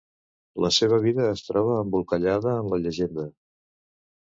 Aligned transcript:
La 0.65 0.71
seva 0.77 0.99
vida 1.03 1.29
es 1.35 1.45
troba 1.51 1.77
embolcallada 1.85 2.59
en 2.65 2.75
la 2.75 2.85
llegenda. 2.87 3.33